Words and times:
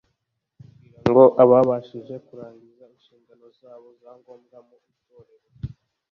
kugira 0.79 0.99
ngo 1.13 1.23
ababashishe 1.43 2.15
kurangiza 2.25 2.83
inshingano 2.95 3.45
zabo 3.59 3.87
za 4.01 4.11
ngombwa 4.19 4.57
mu 4.67 4.75
Itorero. 4.91 5.47